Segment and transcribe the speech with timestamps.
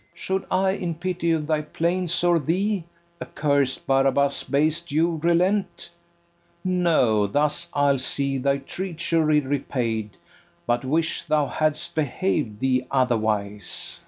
[0.15, 0.19] FERNEZE.
[0.19, 2.85] Should I in pity of thy plaints or thee,
[3.21, 5.91] Accursed Barabas, base Jew, relent?
[6.65, 10.17] No, thus I'll see thy treachery repaid,
[10.65, 13.99] But wish thou hadst behav'd thee otherwise.